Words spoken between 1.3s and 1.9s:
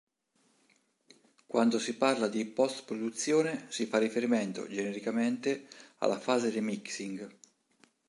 Quando